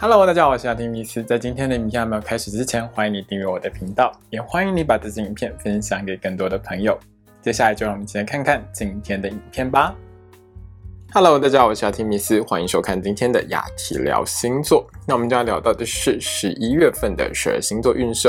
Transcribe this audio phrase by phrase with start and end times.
[0.00, 1.24] Hello，大家好，我是阿丁米斯。
[1.24, 6.96] 在今天的影片还没有开始之前，欢迎你订阅我的频道，也欢迎你把这支影片分享给更多的朋友。
[7.42, 9.92] 接下来就让我们一起来看看今天的影片吧。
[11.12, 14.88] Hello，大家好，我是阿提米斯，欢迎收看今天的雅提聊星座。
[15.04, 18.28] 那我们就要聊到的是十一月份的十二星座运势。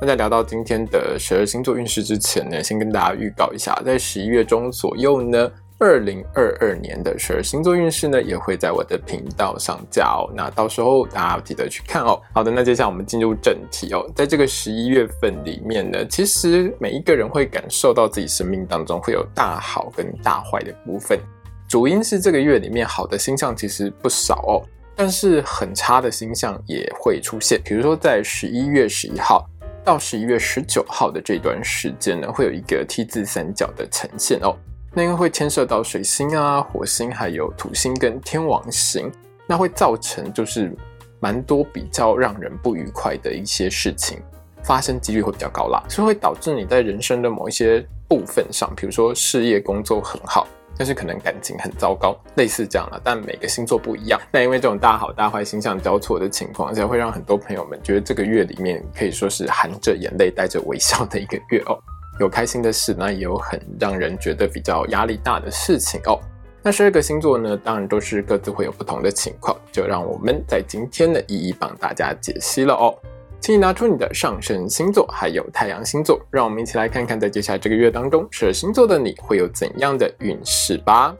[0.00, 5.50] 那在聊到今天的十二星座运势之前呢，先跟大家预告一下，在十一月中左右呢。
[5.80, 10.30] 二零二二年的十二星座运势呢，也会在我的频道上架哦。
[10.36, 12.20] 那到时候大家记得去看哦。
[12.34, 14.06] 好的，那接下来我们进入正题哦。
[14.14, 21.18] 在这个十一月份里面呢，其实每一个人会感受到自己生命当中会有大好跟大坏的部分。
[21.66, 24.60] 主因是这个月里面好的星象其实不少哦，
[24.94, 27.58] 但是很差的星象也会出现。
[27.64, 29.48] 比如说在十一月十一号
[29.82, 34.54] 到十一月十九号的这段时间呢，会有一个 T 字三角的呈现哦。
[34.92, 39.10] 那因为会牵涉到水星啊、火星，还有土星跟天王星，
[39.46, 40.74] 那会造成就是
[41.20, 44.20] 蛮多比较让人不愉快的一些事情
[44.62, 53.00] 发生几率会比较高啦，所以会导致你在人生的某一些部分上，比如说事业工作很好，但是可能感情很糟糕，类似这样了。
[53.04, 61.78] 但每个星座不一样，那因为这种大好大坏星象交错的情况下，会让很多朋友们觉得这个月里面可以说是含着眼泪带着微笑的一个月哦。
[62.20, 66.20] 有开心的事，那也有很让人觉得比较压力大的事情哦。
[66.62, 72.94] 那十二个星座呢，当然都是各自会有不同的情况，就让我们在今天的一一帮大家解析了哦。
[73.40, 81.16] 请你拿出你的上升星座，还有太阳星座，让我们一起来看看，在接下来这个月当中，十二星座的你会有怎样的运势吧。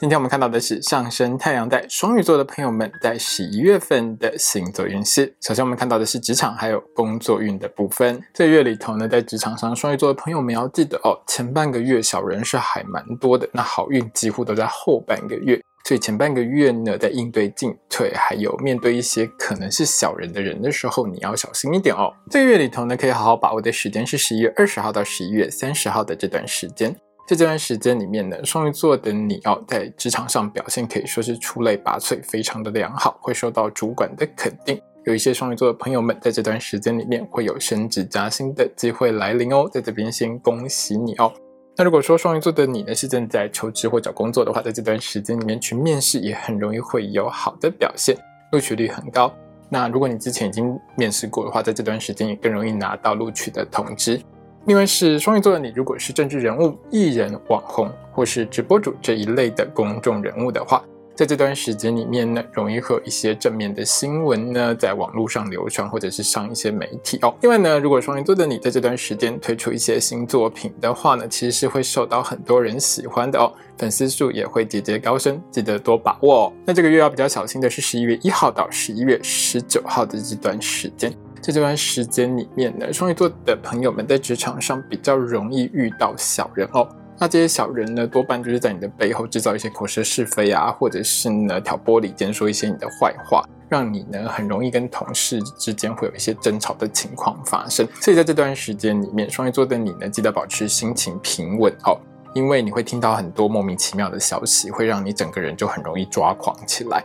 [0.00, 5.34] 今天我们看到的是上升太阳在双鱼座的朋友们在十一月份的星座运势。
[5.40, 8.22] 首先，我们看到的是职场还有工作运的部分。
[8.32, 15.60] 这个月里头呢，在职场上，双鱼座的朋友们要记得哦，前半个月小人是还蛮多的，那好运几乎都在后半个月。
[15.84, 22.14] 所以前半个月呢，在应对进退还有面对一些可能是小人的人的时候，你要小心一点哦。
[22.30, 26.94] 这个月里头呢，可以好好把握的时间是十一月二十号到十一月三十号的这段时间。
[27.28, 34.80] 在这段时间里面呢，双鱼座的你哦，在职场上表现可以说是出类拔萃，非常的良好，会受到主管的肯定。
[35.04, 41.30] 有一些双鱼座的朋友们，在这段时间里面会有升职加薪的机会来临哦，在这边先恭喜你哦。
[41.76, 48.16] 那如果说双鱼座的你呢是正在求职或找工作的话，在这段时间里面去面试也很容易会有好的表现，
[48.52, 49.30] 录取率很高。
[49.68, 54.18] 那如果你之前已经面试过的话，在这段时间也更容易拿到录取的通知。
[54.66, 67.34] 另外是双鱼座的你，如果是政治人物、艺人、网红或是直播主这一类的公众人物的话，在这段时间里面呢，容易会有一些正面的新闻呢，在网络上流传，或者是上一些媒体哦。
[67.40, 76.52] 另外呢，如果双鱼座的你在这段时间推出一些新作品的话呢，其实是会受到很多人喜欢的哦，粉丝数也会节节高升，记得多把握哦。
[76.64, 81.12] 那这个月要比较小心的是十一月一号到十一月十九号的这段时间。
[81.40, 86.88] 在这段时间里面呢，双鱼座的朋友们在职场上比较容易遇到小人哦。
[87.20, 97.84] 那这些小人呢，多半就是在你的背后制造一些口舌是非啊，或者是呢挑拨离间，说一些你的坏话，让你呢很容易跟同事之间会有一些争吵的情况发生。
[98.00, 101.98] 所以在这段时间里面，双鱼座的你呢，记得保持心情平稳哦，
[102.34, 107.02] 因为你会听到很多莫名其妙的消息，会让你整个人就很容易抓狂起来。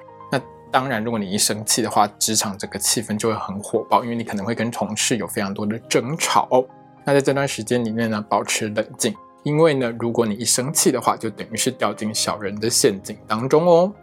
[0.74, 6.66] 当然，如果你一生气的话，职场这个气氛就会很火爆，因为你可能会跟同事有非常多的争吵。
[7.06, 9.14] 那在这段时间里面呢，保持冷静，
[9.44, 13.94] 因为呢，如果你一生气的话，就等于是掉进小人的陷阱当中哦。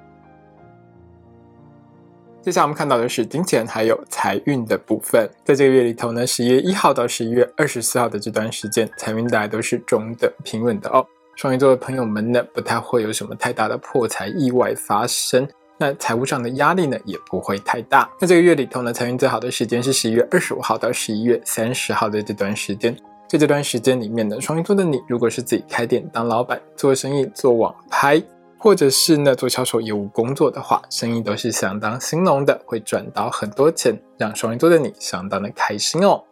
[2.41, 11.05] 接下来我们看到的是金钱还有财运的部分，在这个月里头呢，十一月一号到十一月二十四号的这段时间，财运大家都是中等平稳的哦。
[11.35, 15.49] 双鱼座的朋友们呢，不太会有什么太大的破财意外发生。
[15.81, 18.07] 那财务上的压力呢也不会太大。
[18.21, 22.95] 那这个月里头呢，财运最好的时间是十一月二十五号到十一月三十号的这段时间。
[23.27, 28.23] 在这段时间里面呢，双鱼座的你，如果是自己开店当老板、做生意、做网拍，
[28.59, 36.23] 或者是呢做销售业务工作的话，生意都是相当兴隆的，会赚到很多钱，让双鱼座的你相当的开心哦。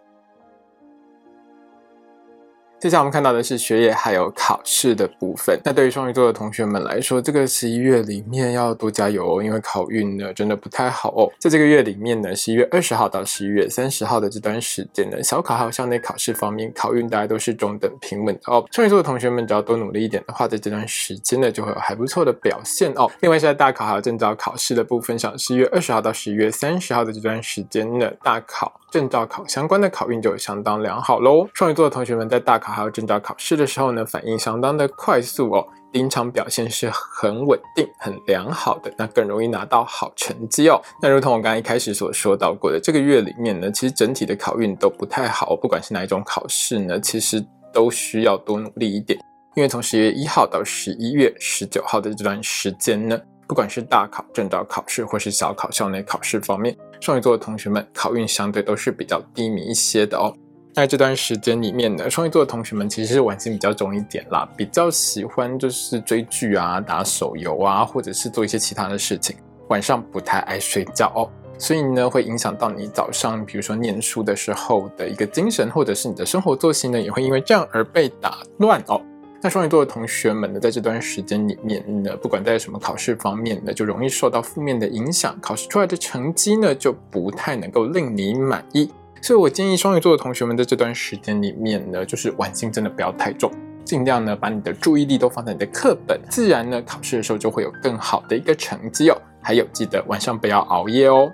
[2.81, 5.61] 接下来我们看到的是学业还有考试的部分。
[5.65, 11.29] 那对于双鱼座的同学们来说，这个十一月里面要多加油哦，因为考运呢真的不太好哦。
[11.41, 18.65] 在这个月里面呢，十一月二十号到十一月三十号的这段时间呢，小考还有校内考试方面，考运大家都是中等平稳的哦。
[18.71, 23.11] 双鱼座的同学们只要多努力一点的话，在这段时间呢就会有还不错的表现哦。
[23.21, 31.49] 另外是在大考还有证照考试的部分上，十一月二十号到十一月三十号的这段时间呢，大考、证照考相关的考运就相当良好喽。
[31.55, 40.81] 双鱼座的同学们在大考还有证照考试的时候呢，反应相当的快速哦，临场表现是很稳定、很良好的，那更容易拿到好成绩哦。
[41.03, 49.19] 那如同我刚刚一开始所说到过的，这个月里面呢，其实整体的考运都不太好，不管是哪一种考试呢，其实都需要多努力一点。
[49.57, 60.33] 因为从十月一号到十一月十九号的这段时间呢，不管是大考、正招考试，或是小考、校内考试方面，双鱼座的同学们考运相对都是比较低迷一些的哦。
[60.79, 69.35] 在这段时间里面呢，双鱼座的同学们其实是玩心比较重一点啦，比较喜欢就是追剧啊、打手游啊，或者是做一些其他的事情，
[69.71, 71.29] 晚上不太爱睡觉哦，
[71.59, 79.01] 所以呢会影响到你早上，比如说念书的时候的一个精神，或者是你的生活作息呢，也会因为这样而被打乱哦。
[79.43, 88.89] 那双鱼座的同学们呢，在这段时间里面呢，不管在什么考试方面呢，就容易受到负面的影响，考试出来的成绩呢，就不太能够令你满意。
[89.21, 93.51] 所以我建议双鱼座的同学们在这段时间里面呢，就是玩心真的不要太重，
[93.85, 99.17] 尽量呢把你的注意力都放在你的课本，自然呢考试的时候就会有更好的一个成绩哦。
[99.41, 101.31] 还有记得晚上不要熬夜哦。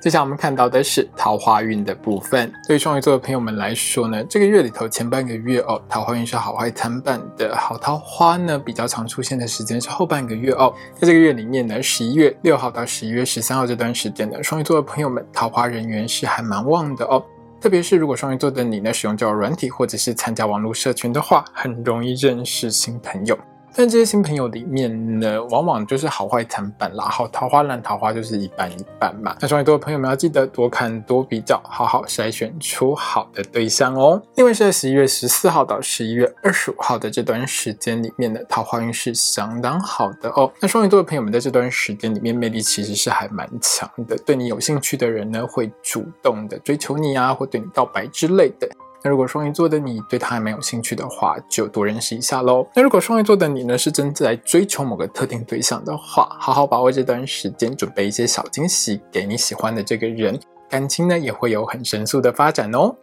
[0.00, 2.50] 接下来我们看到的是桃花运的部分。
[2.66, 7.54] 对于双鱼座的朋友们来说呢，这个月里头前半个月哦，桃花运是好坏参半的。
[7.54, 10.72] 好桃花呢比较常出现的时间是后半个月哦。
[10.94, 17.22] 在这个月里面呢，十一月六号到十一月十三号这段时间呢，双鱼座的朋友们桃花人缘是还蛮旺的哦。
[17.60, 23.38] 特别是如果双鱼座的你呢，使用交友软体或者是参加网络社群的话，很容易认识新朋友。
[23.74, 27.04] 但这些新朋友里面呢，往往就是好坏参半啦。
[27.04, 29.36] 好桃花烂桃花就是一半一半嘛。
[29.40, 34.20] 那双鱼座的朋友们要记得多看多比较，好好筛选出好的对象哦。
[34.36, 40.50] 另外是在十一月十四号到十一月二十五号的这段时间里面的桃花运是相当好的哦。
[40.60, 48.68] 那双鱼座的朋友们在这段时间里面魅力其实是还蛮强的，对你有兴趣的人呢会主动的追求你啊，或对你告白之类的。
[49.02, 52.66] 那如果双鱼座的你对他还没有兴趣的话，就多认识一下喽。
[52.74, 60.38] 那如果双鱼座的你呢，是真在追求某个特定对象的话，好好把握这段时间，准备一些小惊喜给你喜欢的这个人，
[60.68, 62.94] 感情呢也会有很神速的发展哦。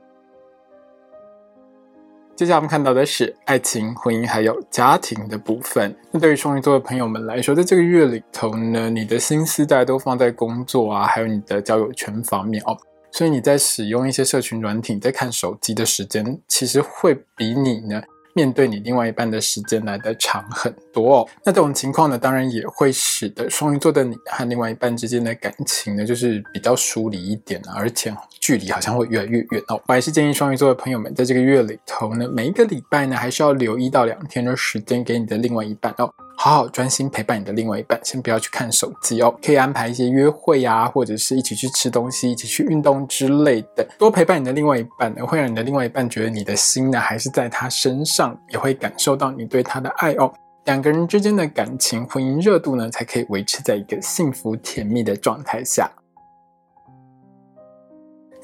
[2.36, 5.98] 接下来我们看到的是爱情、婚姻还有家庭的部分。
[6.12, 12.78] 那对于双鱼座的朋友们来说，在这个月里头呢，你的心思大家都放在工作啊，还有你的交友圈方面哦。
[13.12, 18.02] 所以你在使用一些社群软体，在看手机的时间，其实会比你呢
[18.34, 21.28] 面对你另外一半的时间来的长很多哦。
[21.44, 29.82] 那这种情况呢，当然也会使得双鱼座的你和另外一半之间的感情呢，就是比较疏离一点啊，而且距离好像会越来越远哦。
[29.88, 36.14] 我还是建议双鱼座的朋友们，在这个月里头呢，每一个礼拜呢，还是要留一到两天的时间给你的另外一半哦。
[36.40, 39.36] 好好专心陪伴你的另外一半，先不要去看手机哦。
[39.42, 43.86] 可以安排一些约会呀，或者是一起去吃东西、一起去运动之类的。
[43.98, 50.32] 多陪伴你的另外一半呢，会让你的另外一半觉得你的心呢还是在他身上，也会感受到你对他的爱哦。
[50.66, 55.90] 两个人之间的感情、婚姻热度呢，才可以维持在一个幸福甜蜜的状态下。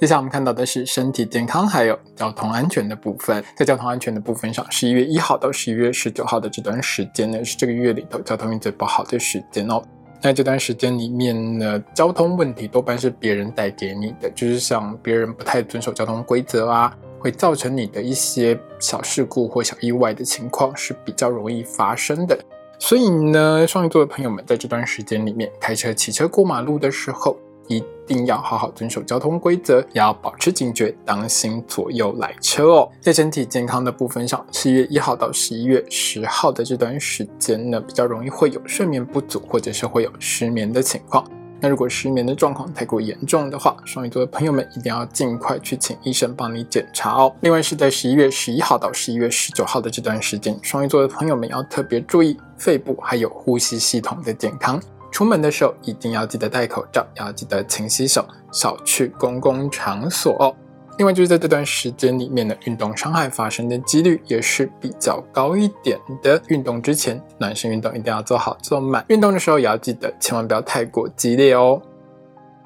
[0.04, 3.42] 接下来我们看到的是身体健康还有交通安全的部分。
[3.56, 9.82] 在交通安全的部分上，十一月一号到十一月十九号的这段时间呢，是这个月里头交通运最不好的时间哦。
[10.22, 22.38] 那这段时间里面呢，交通问题多半是别人带给你的，就是像别人不太遵守交通规则啊，会造成你的一些小事故或小意外的情况是比较容易发生的。
[22.78, 27.38] 所以呢，双鱼座的朋友们在这段时间里面开车、骑车过马路的时候。
[27.68, 32.90] 一定要好好遵守交通规则，也要保持警觉，当心左右来车哦。
[33.00, 41.26] 在身体健康的部分上，七月一号到十一月十号的这段时间呢，比较容易会有睡眠不足，或者是会有失眠的情况。
[41.62, 47.34] 那如果失眠的状况太过严重的话，双鱼座的朋友们一定要尽快去请医生帮你检查哦。
[47.40, 54.78] 另外是在十一月十一号到十一月十九号的这段时间，双鱼座的朋友们要特别注意肺部还有呼吸系统的健康。
[55.14, 60.56] 出门的时候一定要记得戴口罩，要记得勤洗手，少去公共场所哦。
[60.98, 66.42] 另外就是在这段时间里面的，运动伤害发生的几率也是比较高一点的。
[66.48, 69.06] 运动之前，暖身运动一定要做好做满。
[69.08, 71.80] 运动的时候也要记得，千万不要太过激烈哦。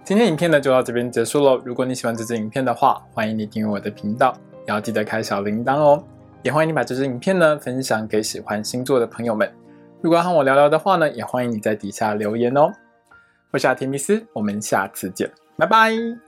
[0.05, 1.61] 今天影片呢就到这边结束喽。
[1.65, 4.33] 如果你喜欢这支影片的话，欢迎你订阅我的频道，
[4.65, 6.01] 也要记得开小铃铛哦。
[6.43, 9.51] 也欢迎你把这支影片呢分享给喜欢星座的朋友们。
[10.01, 12.71] 如果要和我聊聊的话呢，也欢迎你在底下留言哦。
[13.51, 16.26] 我是阿提米斯，我们下次见，拜拜。